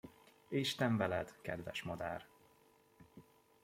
[0.49, 2.25] Isten veled, kedves madár!